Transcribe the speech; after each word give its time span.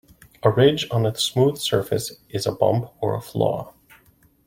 A 0.41 0.49
ridge 0.49 0.87
on 0.89 1.05
a 1.05 1.15
smooth 1.15 1.59
surface 1.59 2.13
is 2.27 2.47
a 2.47 2.51
bump 2.51 2.89
or 3.03 3.21
flaw. 3.21 3.71